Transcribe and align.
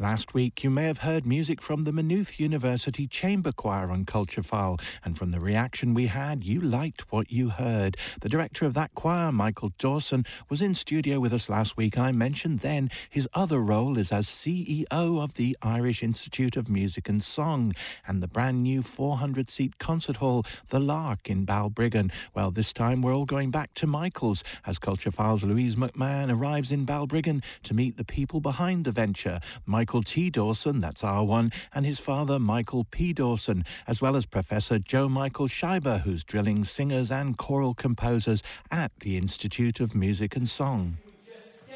Last 0.00 0.32
week, 0.32 0.62
you 0.62 0.70
may 0.70 0.84
have 0.84 0.98
heard 0.98 1.26
music 1.26 1.60
from 1.60 1.82
the 1.82 1.90
Maynooth 1.90 2.38
University 2.38 3.08
Chamber 3.08 3.50
Choir 3.50 3.90
on 3.90 4.04
Culture 4.04 4.44
File, 4.44 4.78
and 5.04 5.18
from 5.18 5.32
the 5.32 5.40
reaction 5.40 5.92
we 5.92 6.06
had, 6.06 6.44
you 6.44 6.60
liked 6.60 7.10
what 7.10 7.32
you 7.32 7.48
heard. 7.48 7.96
The 8.20 8.28
director 8.28 8.64
of 8.64 8.74
that 8.74 8.94
choir, 8.94 9.32
Michael 9.32 9.72
Dawson, 9.76 10.24
was 10.48 10.62
in 10.62 10.76
studio 10.76 11.18
with 11.18 11.32
us 11.32 11.48
last 11.48 11.76
week, 11.76 11.96
and 11.96 12.06
I 12.06 12.12
mentioned 12.12 12.60
then 12.60 12.92
his 13.10 13.28
other 13.34 13.58
role 13.58 13.98
is 13.98 14.12
as 14.12 14.28
CEO 14.28 14.86
of 14.92 15.34
the 15.34 15.56
Irish 15.62 16.00
Institute 16.00 16.56
of 16.56 16.68
Music 16.68 17.08
and 17.08 17.20
Song 17.20 17.72
and 18.06 18.22
the 18.22 18.28
brand 18.28 18.62
new 18.62 18.82
400 18.82 19.50
seat 19.50 19.78
concert 19.78 20.18
hall, 20.18 20.46
The 20.68 20.78
Lark 20.78 21.28
in 21.28 21.44
Balbriggan. 21.44 22.12
Well, 22.36 22.52
this 22.52 22.72
time 22.72 23.02
we're 23.02 23.16
all 23.16 23.26
going 23.26 23.50
back 23.50 23.74
to 23.74 23.88
Michael's 23.88 24.44
as 24.64 24.78
Culture 24.78 25.10
File's 25.10 25.42
Louise 25.42 25.74
McMahon 25.74 26.32
arrives 26.32 26.70
in 26.70 26.86
Balbriggan 26.86 27.42
to 27.64 27.74
meet 27.74 27.96
the 27.96 28.04
people 28.04 28.38
behind 28.38 28.84
the 28.84 28.92
venture. 28.92 29.40
Michael 29.66 29.87
T. 29.88 30.30
Dawson, 30.30 30.78
that's 30.78 31.02
our 31.02 31.24
one, 31.24 31.50
and 31.74 31.86
his 31.86 31.98
father, 31.98 32.38
Michael 32.38 32.84
P. 32.84 33.12
Dawson, 33.12 33.64
as 33.86 34.02
well 34.02 34.16
as 34.16 34.26
Professor 34.26 34.78
Jo-Michael 34.78 35.48
Scheibe, 35.48 36.02
who's 36.02 36.22
drilling 36.22 36.64
singers 36.64 37.10
and 37.10 37.36
choral 37.38 37.74
composers 37.74 38.42
at 38.70 38.92
the 39.00 39.16
Institute 39.16 39.80
of 39.80 39.94
Music 39.94 40.36
and 40.36 40.48
Song. 40.48 40.98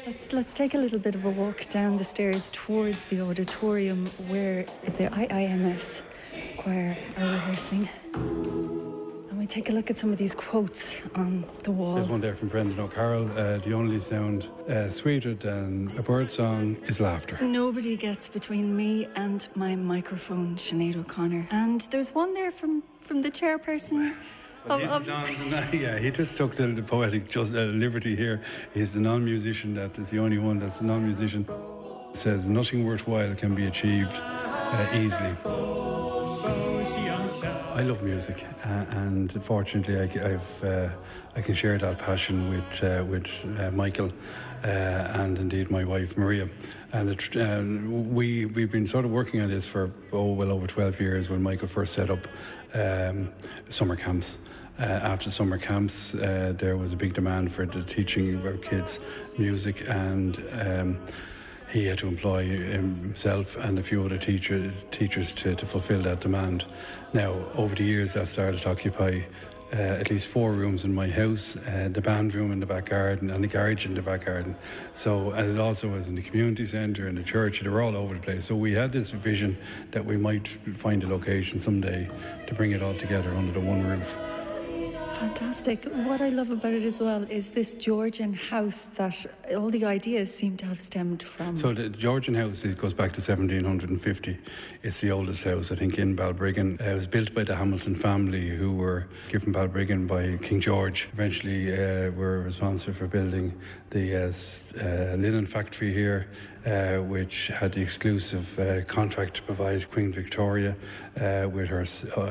Let's 0.05 0.31
let's 0.31 0.53
take 0.53 0.73
a 0.73 0.77
little 0.77 0.99
bit 0.99 1.15
of 1.15 1.25
a 1.25 1.29
walk 1.29 1.69
down 1.69 1.95
the 1.95 2.03
stairs 2.03 2.49
towards 2.53 3.05
the 3.05 3.21
auditorium 3.21 4.05
where 4.27 4.65
the 4.83 5.09
IIMS 5.09 6.01
choir 6.57 6.95
are 7.17 7.25
rehearsing 7.25 7.89
we 9.43 9.47
take 9.47 9.67
a 9.67 9.73
look 9.73 9.89
at 9.89 9.97
some 9.97 10.09
of 10.09 10.17
these 10.17 10.33
quotes 10.33 11.01
on 11.15 11.43
the 11.63 11.71
wall. 11.71 11.95
There's 11.95 12.07
one 12.07 12.21
there 12.21 12.33
from 12.33 12.47
Brendan 12.47 12.79
O'Carroll. 12.79 13.29
Uh, 13.31 13.57
the 13.57 13.73
only 13.73 13.99
sound 13.99 14.47
uh, 14.69 14.87
sweeter 14.89 15.33
than 15.33 15.91
a 15.97 16.01
bird 16.01 16.29
song 16.29 16.77
is 16.87 17.01
laughter. 17.01 17.37
Nobody 17.41 17.97
gets 17.97 18.29
between 18.29 18.73
me 18.73 19.05
and 19.17 19.45
my 19.53 19.75
microphone, 19.75 20.55
Sinead 20.55 20.95
O'Connor. 20.95 21.49
And 21.51 21.81
there's 21.91 22.15
one 22.15 22.33
there 22.33 22.51
from, 22.51 22.83
from 23.01 23.21
the 23.21 23.29
chairperson. 23.29 24.15
Of, 24.65 24.81
of 24.83 25.07
yeah, 25.73 25.99
he 25.99 26.09
just 26.09 26.37
took 26.37 26.55
the, 26.55 26.67
the 26.67 26.81
poetic 26.81 27.27
just, 27.27 27.53
uh, 27.53 27.63
liberty 27.63 28.15
here. 28.15 28.41
He's 28.73 28.93
the 28.93 29.01
non-musician 29.01 29.73
that 29.73 29.99
is 29.99 30.07
the 30.07 30.19
only 30.19 30.37
one 30.37 30.59
that's 30.59 30.79
a 30.79 30.85
non-musician. 30.85 31.45
Says 32.13 32.47
nothing 32.47 32.85
worthwhile 32.85 33.35
can 33.35 33.55
be 33.55 33.65
achieved 33.65 34.15
uh, 34.15 34.87
easily. 34.93 35.82
I 37.73 37.81
love 37.81 38.03
music, 38.03 38.45
uh, 38.63 38.67
and 38.67 39.43
fortunately, 39.43 39.97
I, 39.97 40.35
uh, 40.63 40.91
I 41.35 41.41
can 41.41 41.55
share 41.55 41.75
that 41.79 41.97
passion 41.97 42.47
with 42.51 42.83
uh, 42.83 43.03
with 43.03 43.25
uh, 43.57 43.71
Michael 43.71 44.11
uh, 44.63 44.67
and 44.67 45.39
indeed 45.39 45.71
my 45.71 45.83
wife 45.83 46.15
Maria. 46.15 46.47
And 46.91 47.09
it, 47.09 47.35
uh, 47.35 47.63
we 48.13 48.45
we've 48.45 48.71
been 48.71 48.85
sort 48.85 49.05
of 49.05 49.11
working 49.11 49.41
on 49.41 49.49
this 49.49 49.65
for 49.65 49.89
oh 50.11 50.33
well 50.33 50.51
over 50.51 50.67
twelve 50.67 51.01
years. 51.01 51.31
When 51.31 51.41
Michael 51.41 51.67
first 51.67 51.93
set 51.93 52.11
up 52.11 52.27
um, 52.75 53.31
summer 53.69 53.95
camps. 53.95 54.37
after 54.77 55.31
summer 55.31 55.57
camps, 55.57 56.11
there 56.11 56.77
was 56.77 56.93
a 56.93 56.97
big 56.97 57.13
demand 57.13 57.51
for 57.51 57.65
the 57.65 57.81
teaching 57.81 58.35
of 58.35 58.61
kids 58.61 58.99
music, 59.39 59.83
and 59.89 60.37
um, 60.61 60.99
he 61.73 61.87
had 61.87 61.97
to 61.97 62.07
employ 62.07 62.45
himself 62.45 63.55
and 63.57 63.79
a 63.79 63.83
few 63.83 64.03
other 64.03 64.19
teachers 64.19 64.85
teachers 64.91 65.31
to, 65.31 65.55
to 65.55 65.65
fulfill 65.65 66.01
that 66.03 66.21
demand. 66.21 66.65
Now, 67.13 67.33
over 67.55 67.73
the 67.73 67.83
years, 67.83 68.13
that 68.13 68.27
started 68.27 68.61
to 68.61 68.69
occupy 68.69 69.21
uh, 69.73 69.77
at 69.77 70.11
least 70.11 70.27
four 70.27 70.51
rooms 70.51 70.85
in 70.85 70.93
my 70.93 71.09
house, 71.09 71.57
uh, 71.57 71.89
the 71.91 71.99
band 71.99 72.35
room 72.35 72.51
in 72.51 72.59
the 72.59 72.65
back 72.67 72.91
garden, 72.91 73.31
and 73.31 73.43
the 73.43 73.47
garage 73.47 73.87
in 73.87 73.95
the 73.95 74.03
back 74.03 74.25
garden. 74.25 74.55
So, 74.93 75.31
and 75.31 75.49
it 75.49 75.59
also 75.59 75.89
was 75.89 76.07
in 76.07 76.13
the 76.13 76.21
community 76.21 76.67
centre 76.67 77.07
and 77.07 77.17
the 77.17 77.23
church. 77.23 77.61
They 77.61 77.69
were 77.69 77.81
all 77.81 77.97
over 77.97 78.13
the 78.13 78.19
place. 78.19 78.45
So 78.45 78.55
we 78.55 78.73
had 78.73 78.91
this 78.91 79.09
vision 79.09 79.57
that 79.89 80.05
we 80.05 80.15
might 80.15 80.47
find 80.47 81.03
a 81.03 81.07
location 81.07 81.59
someday 81.59 82.07
to 82.45 82.53
bring 82.53 82.71
it 82.71 82.83
all 82.83 82.93
together 82.93 83.33
under 83.33 83.51
the 83.51 83.61
one 83.61 83.81
roof. 83.81 84.15
Fantastic. 85.19 85.85
What 85.85 86.21
I 86.21 86.29
love 86.29 86.49
about 86.49 86.73
it 86.73 86.83
as 86.83 86.99
well 86.99 87.23
is 87.23 87.51
this 87.51 87.73
Georgian 87.75 88.33
house 88.33 88.85
that 88.95 89.25
all 89.55 89.69
the 89.69 89.85
ideas 89.85 90.33
seem 90.33 90.57
to 90.57 90.65
have 90.65 90.79
stemmed 90.79 91.21
from. 91.21 91.55
So 91.55 91.73
the 91.73 91.89
Georgian 91.89 92.33
house 92.33 92.65
it 92.65 92.77
goes 92.77 92.93
back 92.93 93.13
to 93.13 93.21
1750. 93.21 94.37
It's 94.81 95.01
the 95.01 95.11
oldest 95.11 95.43
house, 95.43 95.71
I 95.71 95.75
think, 95.75 95.97
in 95.97 96.15
Balbriggan. 96.15 96.81
Uh, 96.81 96.91
it 96.91 96.95
was 96.95 97.07
built 97.07 97.33
by 97.33 97.43
the 97.43 97.55
Hamilton 97.55 97.95
family 97.95 98.49
who 98.49 98.73
were 98.73 99.07
given 99.29 99.53
Balbriggan 99.53 100.07
by 100.07 100.37
King 100.43 100.59
George. 100.59 101.09
Eventually 101.13 101.71
uh, 101.71 102.11
were 102.11 102.41
responsible 102.41 102.93
for 102.93 103.07
building 103.07 103.53
the 103.91 104.15
uh, 104.15 104.31
uh 104.83 105.15
linen 105.15 105.45
factory 105.45 105.93
here 105.93 106.27
uh, 106.65 106.97
which 106.97 107.47
had 107.47 107.73
the 107.73 107.81
exclusive 107.81 108.85
contract 108.87 109.35
to 109.35 109.41
provide 109.43 109.89
Queen 109.91 110.13
Victoria 110.13 110.75
with 111.51 111.67
her 111.67 111.85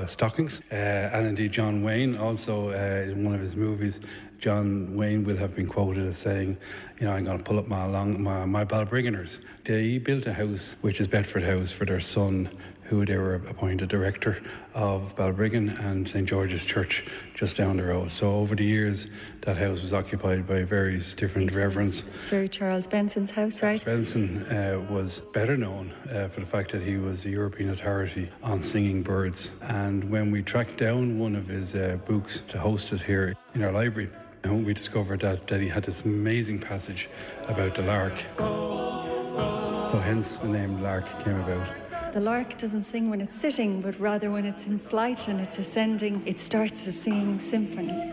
stockings. 0.07 0.63
And 0.71 1.27
indeed, 1.27 1.53
John 1.53 1.83
Wayne, 1.83 2.17
also 2.17 2.72
uh, 2.73 3.11
in 3.11 3.25
one 3.25 3.35
of 3.35 3.41
his 3.41 3.57
movies, 3.57 4.01
John 4.39 4.97
Wayne 4.97 5.25
will 5.25 5.37
have 5.37 5.55
been 5.55 5.69
quoted 5.69 6.05
as 6.07 6.19
saying, 6.19 6.57
you 6.99 7.07
know, 7.07 7.13
I'm 7.13 7.25
going 7.25 7.39
to 7.39 7.45
pull 7.45 7.59
up 7.59 7.69
my, 7.69 7.85
long, 7.87 8.21
my, 8.21 8.45
my 8.45 8.65
Balbrigganers. 8.65 9.39
They 9.65 9.99
built 9.99 10.27
a 10.27 10.33
house, 10.33 10.77
which 10.81 11.01
is 11.01 11.07
Bedford 11.07 11.45
House, 11.45 11.71
for 11.71 11.85
their 11.85 12.01
son 12.01 12.49
who 12.93 13.07
they 13.07 13.17
were 13.17 13.37
appointed 13.37 13.89
director 13.89 14.39
of 14.75 15.17
Balbriggan 15.17 15.71
and 15.83 16.07
St 16.07 16.29
George's 16.29 16.67
Church 16.67 17.07
just 17.33 17.57
down 17.57 17.79
the 17.79 17.85
road. 17.85 18.11
So 18.11 18.35
over 18.35 18.55
the 18.55 18.67
years, 18.67 19.07
that 19.41 19.57
house 19.57 19.81
was 19.81 19.95
occupied 19.95 20.47
by 20.47 20.63
various 20.65 21.15
different 21.15 21.53
reverends. 21.53 22.05
Sir 22.21 22.47
Charles 22.47 22.87
Benson's 22.87 23.31
house, 23.31 23.63
right? 23.63 23.83
Benson 23.83 24.43
uh, 24.43 24.85
was 24.91 25.21
better 25.33 25.57
known 25.57 25.91
uh, 26.13 26.29
for 26.29 26.41
the 26.41 26.47
fact 26.47 26.71
that 26.73 26.83
he 26.83 26.99
was 26.99 27.25
a 27.25 27.31
European 27.31 27.71
authority 27.71 28.29
on 28.43 28.61
singing 28.61 29.03
birds. 29.03 29.53
And 29.63 30.11
when 30.11 30.31
we 30.31 30.43
tracked 30.43 30.77
down 30.77 31.19
one 31.19 31.35
of 31.35 31.47
his 31.47 31.75
uh, 31.75 31.97
books 32.07 32.43
to 32.49 32.59
host 32.59 32.93
it 32.93 33.01
here 33.01 33.35
in 33.55 33.65
our 33.65 33.73
library, 33.73 34.11
we 34.45 34.75
discovered 34.75 35.21
that, 35.21 35.47
that 35.47 35.63
he 35.63 35.69
had 35.69 35.85
this 35.85 36.05
amazing 36.05 36.59
passage 36.59 37.09
about 37.49 37.75
the 37.75 37.83
lark. 37.85 38.19
So 38.37 39.99
hence 39.99 40.39
the 40.39 40.49
name 40.49 40.83
Lark 40.83 41.07
came 41.25 41.41
about. 41.41 41.92
The 42.13 42.21
lark 42.21 42.59
doesn't 42.59 42.83
sing 42.83 43.09
when 43.09 43.23
it's 43.23 43.41
sitting, 43.41 43.81
but 43.81 43.99
rather 43.99 44.31
when 44.31 44.45
it's 44.45 44.67
in 44.67 44.79
flight 44.79 45.29
and 45.29 45.41
it's 45.41 45.59
ascending, 45.59 46.23
it 46.27 46.39
starts 46.39 46.87
a 46.87 46.93
singing 46.93 47.39
symphony. 47.39 48.13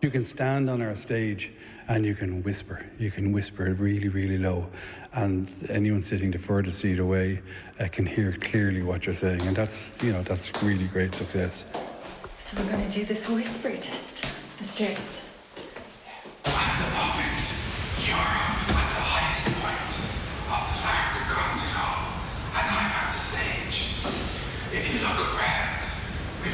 You 0.00 0.10
can 0.10 0.24
stand 0.24 0.70
on 0.70 0.80
our 0.80 0.94
stage 0.94 1.52
and 1.86 2.06
you 2.06 2.14
can 2.14 2.42
whisper. 2.42 2.86
You 2.98 3.10
can 3.10 3.32
whisper 3.32 3.74
really, 3.74 4.08
really 4.08 4.38
low, 4.38 4.66
and 5.12 5.52
anyone 5.68 6.00
sitting 6.00 6.30
the 6.30 6.38
furthest 6.38 6.78
seat 6.78 6.98
away 6.98 7.42
uh, 7.78 7.88
can 7.92 8.06
hear 8.06 8.32
clearly 8.40 8.82
what 8.82 9.04
you're 9.04 9.14
saying, 9.14 9.42
and 9.42 9.54
that's 9.54 10.02
you 10.02 10.14
know 10.14 10.22
that's 10.22 10.62
really 10.62 10.86
great 10.86 11.14
success. 11.14 11.66
So 12.38 12.58
we're 12.62 12.70
going 12.72 12.88
to 12.88 12.90
do 12.90 13.04
this 13.04 13.28
whisper 13.28 13.76
test. 13.76 14.24
The 14.56 14.64
stairs. 14.64 15.29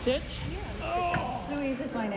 Sit. 0.00 0.22
Oh. 0.82 1.30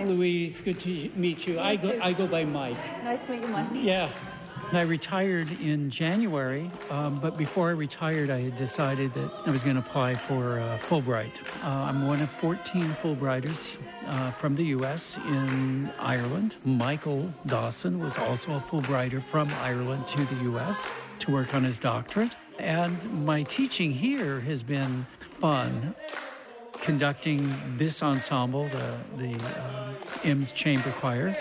Louise 0.08 0.60
is 0.60 0.66
my 0.66 0.72
name. 0.74 0.78
Louise, 0.78 0.78
good 0.78 0.80
to 0.80 1.20
meet 1.20 1.48
you. 1.48 1.60
I 1.60 1.76
go, 1.76 2.00
I 2.02 2.14
go 2.14 2.28
by 2.28 2.44
Mike. 2.44 3.04
Nice 3.04 3.26
to 3.28 3.34
meet 3.34 3.42
you, 3.42 3.48
Mike. 3.48 3.68
Yeah. 3.74 4.10
And 4.70 4.78
I 4.78 4.86
retired 4.86 5.52
in 5.62 5.90
January, 5.92 6.72
um, 6.90 7.16
but 7.16 7.38
before 7.38 7.70
I 7.70 7.74
retired, 7.74 8.32
I 8.32 8.40
had 8.40 8.56
decided 8.56 9.14
that 9.14 9.32
I 9.46 9.52
was 9.52 9.62
going 9.62 9.76
to 9.76 9.82
apply 9.82 10.16
for 10.16 10.60
uh, 10.60 10.78
Fulbright. 10.78 11.44
Uh, 11.64 11.68
I'm 11.68 12.08
one 12.08 12.22
of 12.22 12.30
14 12.30 12.84
Fulbrighters 12.86 13.78
uh, 14.08 14.32
from 14.32 14.56
the 14.56 14.64
U.S. 14.66 15.18
in 15.28 15.92
Ireland. 16.00 16.58
Michael 16.66 17.32
Dawson 17.46 18.00
was 18.00 18.18
also 18.18 18.54
a 18.54 18.60
Fulbrighter 18.60 19.22
from 19.22 19.48
Ireland 19.62 20.08
to 20.08 20.26
the 20.26 20.44
U.S. 20.44 20.92
to 21.20 21.32
work 21.32 21.54
on 21.54 21.64
his 21.64 21.78
doctorate. 21.78 22.36
And 22.58 23.26
my 23.26 23.44
teaching 23.44 23.92
here 23.92 24.40
has 24.42 24.64
been 24.64 25.06
fun 25.20 25.94
conducting 26.84 27.50
this 27.78 28.04
ensemble, 28.04 28.68
the, 28.68 28.94
the 29.16 29.34
uh, 29.36 29.94
IMS 30.24 30.54
Chamber 30.54 30.92
Choir. 30.92 31.34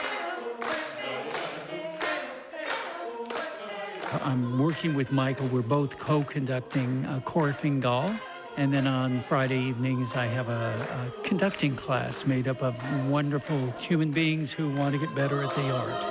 I'm 4.23 4.57
working 4.57 4.95
with 4.95 5.11
Michael. 5.11 5.49
We're 5.49 5.63
both 5.63 5.99
co-conducting 5.99 7.05
uh, 7.07 7.21
Corfingal. 7.25 8.17
And 8.57 8.73
then 8.73 8.87
on 8.87 9.23
Friday 9.23 9.59
evenings, 9.59 10.15
I 10.15 10.27
have 10.27 10.49
a, 10.49 10.77
a, 11.09 11.23
conducting 11.23 11.75
class 11.75 12.25
made 12.25 12.47
up 12.47 12.63
of 12.63 12.77
wonderful 13.09 13.73
human 13.81 14.13
beings 14.13 14.53
who 14.53 14.73
want 14.75 14.93
to 14.95 15.01
get 15.01 15.13
better 15.13 15.43
at 15.43 15.53
the 15.57 15.71
art. 15.75 16.07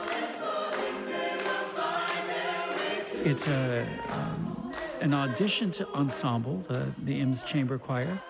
It's 3.24 3.48
a, 3.48 3.88
um, 4.10 4.74
an 5.00 5.14
audition 5.14 5.72
to 5.72 5.88
ensemble, 5.94 6.58
the, 6.58 6.92
the 7.04 7.22
IMS 7.22 7.46
Chamber 7.46 7.78
Choir. 7.78 8.22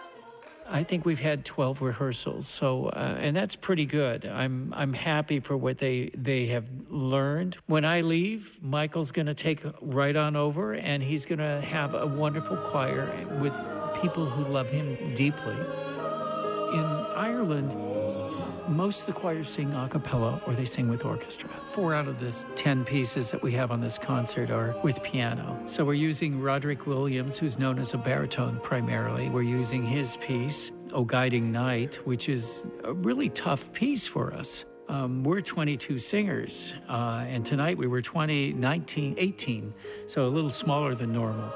I 0.71 0.83
think 0.83 1.05
we've 1.05 1.19
had 1.19 1.43
12 1.43 1.81
rehearsals, 1.81 2.47
so 2.47 2.85
uh, 2.87 3.17
and 3.19 3.35
that's 3.35 3.57
pretty 3.57 3.85
good. 3.85 4.25
I'm 4.25 4.73
I'm 4.73 4.93
happy 4.93 5.41
for 5.41 5.57
what 5.57 5.79
they 5.79 6.11
they 6.15 6.45
have 6.47 6.65
learned. 6.89 7.57
When 7.65 7.83
I 7.83 7.99
leave, 8.01 8.57
Michael's 8.63 9.11
going 9.11 9.25
to 9.25 9.33
take 9.33 9.61
right 9.81 10.15
on 10.15 10.37
over, 10.37 10.73
and 10.73 11.03
he's 11.03 11.25
going 11.25 11.39
to 11.39 11.59
have 11.59 11.93
a 11.93 12.07
wonderful 12.07 12.55
choir 12.55 13.11
with 13.41 13.53
people 14.01 14.25
who 14.25 14.45
love 14.45 14.69
him 14.69 15.13
deeply. 15.13 15.57
In 16.73 16.85
Ireland, 17.15 17.75
most 18.67 19.01
of 19.01 19.13
the 19.13 19.19
choirs 19.19 19.49
sing 19.49 19.73
a 19.73 19.87
cappella 19.87 20.41
or 20.45 20.53
they 20.53 20.65
sing 20.65 20.89
with 20.89 21.05
orchestra. 21.05 21.49
Four 21.65 21.93
out 21.93 22.07
of 22.07 22.19
the 22.19 22.31
10 22.55 22.85
pieces 22.85 23.31
that 23.31 23.41
we 23.41 23.51
have 23.53 23.71
on 23.71 23.79
this 23.79 23.97
concert 23.97 24.49
are 24.49 24.75
with 24.83 25.01
piano. 25.03 25.59
So 25.65 25.85
we're 25.85 25.93
using 25.93 26.39
Roderick 26.39 26.85
Williams, 26.85 27.37
who's 27.37 27.57
known 27.57 27.79
as 27.79 27.93
a 27.93 27.97
baritone 27.97 28.59
primarily. 28.61 29.29
We're 29.29 29.41
using 29.41 29.83
his 29.83 30.17
piece, 30.17 30.71
O 30.93 31.03
Guiding 31.03 31.51
Night, 31.51 31.95
which 32.05 32.29
is 32.29 32.67
a 32.83 32.93
really 32.93 33.29
tough 33.29 33.71
piece 33.73 34.07
for 34.07 34.33
us. 34.33 34.65
Um, 34.89 35.23
we're 35.23 35.39
22 35.39 35.99
singers, 35.99 36.73
uh, 36.89 37.23
and 37.25 37.45
tonight 37.45 37.77
we 37.77 37.87
were 37.87 38.01
20, 38.01 38.53
19, 38.53 39.15
18, 39.17 39.73
so 40.05 40.25
a 40.25 40.27
little 40.27 40.49
smaller 40.49 40.95
than 40.95 41.13
normal. 41.13 41.49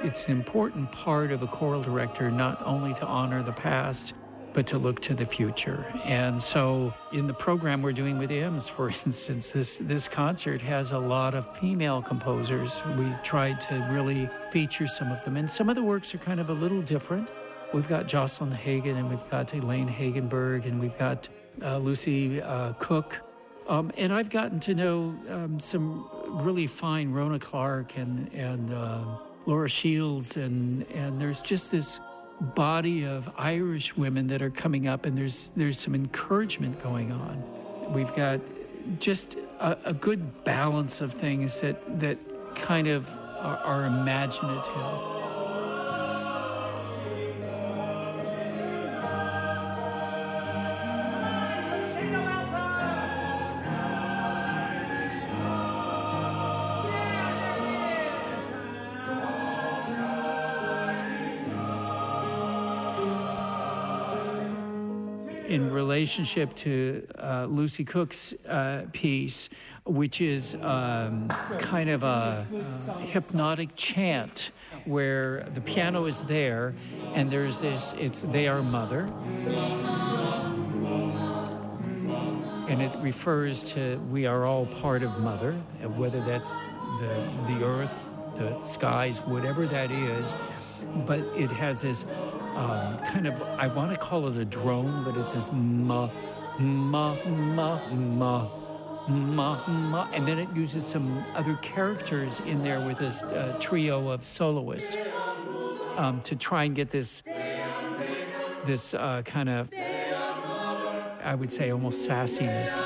It's 0.00 0.26
an 0.26 0.32
important 0.32 0.92
part 0.92 1.32
of 1.32 1.42
a 1.42 1.48
choral 1.48 1.82
director 1.82 2.30
not 2.30 2.64
only 2.64 2.94
to 2.94 3.04
honor 3.04 3.42
the 3.42 3.52
past, 3.52 4.14
but 4.52 4.66
to 4.68 4.78
look 4.78 5.00
to 5.00 5.14
the 5.14 5.24
future. 5.24 5.84
And 6.04 6.40
so, 6.40 6.92
in 7.12 7.26
the 7.26 7.34
program 7.34 7.82
we're 7.82 7.92
doing 7.92 8.18
with 8.18 8.30
IMS, 8.30 8.70
for 8.70 8.88
instance, 9.06 9.50
this, 9.50 9.78
this 9.78 10.08
concert 10.08 10.60
has 10.62 10.92
a 10.92 10.98
lot 10.98 11.34
of 11.34 11.56
female 11.56 12.02
composers. 12.02 12.82
We 12.96 13.12
tried 13.22 13.60
to 13.62 13.86
really 13.90 14.28
feature 14.50 14.86
some 14.86 15.10
of 15.10 15.24
them, 15.24 15.36
and 15.36 15.48
some 15.48 15.68
of 15.68 15.76
the 15.76 15.82
works 15.82 16.14
are 16.14 16.18
kind 16.18 16.40
of 16.40 16.50
a 16.50 16.54
little 16.54 16.82
different. 16.82 17.30
We've 17.72 17.88
got 17.88 18.08
Jocelyn 18.08 18.52
Hagen, 18.52 18.96
and 18.96 19.10
we've 19.10 19.30
got 19.30 19.52
Elaine 19.52 19.88
Hagenberg, 19.88 20.64
and 20.66 20.80
we've 20.80 20.96
got 20.98 21.28
uh, 21.62 21.78
Lucy 21.78 22.40
uh, 22.40 22.72
Cook. 22.74 23.20
Um, 23.68 23.92
and 23.98 24.12
I've 24.12 24.30
gotten 24.30 24.58
to 24.60 24.74
know 24.74 25.18
um, 25.28 25.60
some 25.60 26.08
really 26.42 26.66
fine 26.66 27.12
Rhona 27.12 27.38
Clarke 27.38 27.98
and, 27.98 28.32
and 28.32 28.72
uh, 28.72 29.04
Laura 29.44 29.68
Shields, 29.68 30.38
and, 30.38 30.86
and 30.92 31.20
there's 31.20 31.42
just 31.42 31.70
this 31.70 32.00
body 32.40 33.04
of 33.04 33.30
Irish 33.36 33.96
women 33.96 34.28
that 34.28 34.42
are 34.42 34.50
coming 34.50 34.86
up, 34.86 35.06
and 35.06 35.16
there's 35.16 35.50
there's 35.50 35.78
some 35.78 35.94
encouragement 35.94 36.82
going 36.82 37.12
on. 37.12 37.42
We've 37.92 38.14
got 38.14 38.40
just 38.98 39.36
a, 39.60 39.76
a 39.86 39.94
good 39.94 40.44
balance 40.44 41.00
of 41.00 41.12
things 41.12 41.60
that 41.60 42.00
that 42.00 42.18
kind 42.54 42.88
of 42.88 43.08
are, 43.38 43.58
are 43.58 43.84
imaginative. 43.86 45.17
In 65.48 65.72
relationship 65.72 66.54
to 66.54 67.06
uh, 67.18 67.46
Lucy 67.48 67.84
Cook's 67.84 68.34
uh, 68.46 68.84
piece, 68.92 69.48
which 69.84 70.20
is 70.20 70.54
um, 70.56 71.28
kind 71.58 71.88
of 71.88 72.02
a, 72.02 72.46
a 72.88 72.92
hypnotic 73.00 73.70
chant 73.74 74.52
where 74.84 75.48
the 75.54 75.60
piano 75.62 76.04
is 76.04 76.22
there 76.24 76.74
and 77.14 77.30
there's 77.30 77.60
this 77.60 77.94
it's 77.98 78.22
they 78.22 78.46
are 78.46 78.62
mother. 78.62 79.08
And 82.68 82.82
it 82.82 82.94
refers 82.98 83.64
to 83.72 83.96
we 84.10 84.26
are 84.26 84.44
all 84.44 84.66
part 84.66 85.02
of 85.02 85.18
mother 85.18 85.52
whether 85.96 86.20
that's 86.20 86.52
the 86.52 87.28
the 87.46 87.64
earth 87.64 88.10
the 88.36 88.62
skies 88.64 89.20
whatever 89.22 89.66
that 89.66 89.90
is 89.90 90.34
but 91.06 91.20
it 91.34 91.50
has 91.50 91.82
this 91.82 92.04
um, 92.58 92.98
kind 93.04 93.26
of, 93.26 93.40
I 93.40 93.68
want 93.68 93.92
to 93.92 93.96
call 93.96 94.26
it 94.26 94.36
a 94.36 94.44
drone, 94.44 95.04
but 95.04 95.16
it 95.16 95.28
says 95.28 95.50
ma, 95.52 96.10
ma, 96.58 97.14
ma, 97.24 97.88
ma, 97.88 98.50
ma, 99.08 99.68
ma, 99.68 100.08
and 100.12 100.26
then 100.26 100.40
it 100.40 100.48
uses 100.56 100.84
some 100.84 101.24
other 101.34 101.54
characters 101.62 102.40
in 102.40 102.62
there 102.62 102.80
with 102.80 102.98
this 102.98 103.22
uh, 103.22 103.56
trio 103.60 104.08
of 104.08 104.24
soloists 104.24 104.96
um, 105.96 106.20
to 106.22 106.34
try 106.34 106.64
and 106.64 106.74
get 106.74 106.90
this, 106.90 107.22
this 108.64 108.92
uh, 108.92 109.22
kind 109.24 109.48
of, 109.48 109.70
I 111.22 111.36
would 111.36 111.52
say, 111.52 111.70
almost 111.70 112.08
sassiness. 112.08 112.82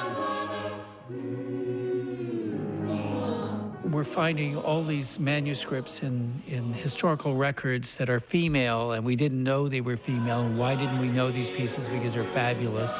We're 4.03 4.07
finding 4.07 4.57
all 4.57 4.83
these 4.83 5.21
manuscripts 5.21 6.03
in, 6.03 6.43
in 6.49 6.73
historical 6.73 7.37
records 7.37 7.99
that 7.99 8.11
are 8.11 8.19
female, 8.19 8.91
and 8.91 9.05
we 9.05 9.15
didn't 9.15 9.45
know 9.45 9.69
they 9.69 9.81
were 9.81 9.97
female. 9.97 10.43
Why 10.43 10.75
didn't 10.75 10.99
we 10.99 11.09
know 11.09 11.31
these 11.31 11.53
pieces? 11.53 11.89
Because 11.89 12.15
they're 12.15 12.25
fabulous. 12.25 12.99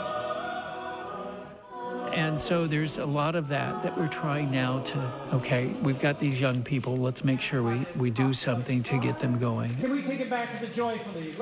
And 2.15 2.39
so 2.39 2.69
there's 2.69 2.99
a 2.99 3.05
lot 3.05 3.35
of 3.35 3.49
that 3.49 3.83
that 3.83 3.99
we're 3.99 4.07
trying 4.07 4.53
now 4.53 4.79
to, 4.79 5.13
okay, 5.33 5.75
we've 5.83 5.99
got 5.99 6.21
these 6.21 6.41
young 6.41 6.63
people, 6.63 6.97
let's 6.97 7.25
make 7.25 7.41
sure 7.41 7.65
we, 7.65 7.85
we 7.97 8.11
do 8.13 8.33
something 8.33 8.81
to 8.85 8.99
get 9.01 9.19
them 9.19 9.41
going. 9.41 9.75
Can 9.79 9.91
we 9.91 10.03
take 10.03 10.21
it 10.21 10.31
back 10.31 10.57
to 10.57 10.65
the 10.65 10.73
joyfully 10.73 11.35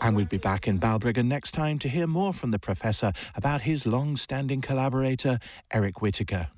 And 0.00 0.16
we'll 0.16 0.24
be 0.24 0.38
back 0.38 0.66
in 0.66 0.80
Balbriggan 0.80 1.26
next 1.26 1.52
time 1.52 1.78
to 1.78 1.88
hear 1.88 2.08
more 2.08 2.32
from 2.32 2.50
the 2.50 2.58
professor 2.58 3.12
about 3.36 3.60
his 3.60 3.86
long 3.86 4.16
standing 4.16 4.60
collaborator, 4.60 5.38
Eric 5.70 6.02
Whitacre. 6.02 6.48